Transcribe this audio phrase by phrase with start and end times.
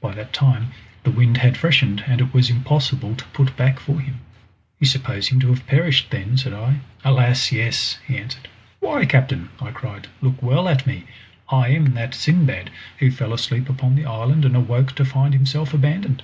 [0.00, 0.70] By that time
[1.02, 4.20] the wind had freshened, and it was impossible to put back for him."
[4.80, 6.80] "You suppose him to have perished then?" said I.
[7.04, 7.52] "Alas!
[7.52, 8.48] yes," he answered.
[8.80, 11.04] "Why, captain!" I cried, "look well at me.
[11.50, 12.70] I am that Sindbad
[13.00, 16.22] who fell asleep upon the island and awoke to find himself abandoned!"